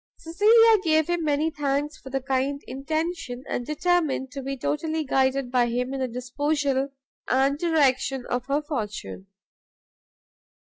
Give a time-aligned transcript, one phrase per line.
[0.17, 5.51] Cecilia gave him many thanks for the kind intention, and determined to be totally guided
[5.51, 6.89] by him in the disposal
[7.29, 9.27] and direction of her fortune.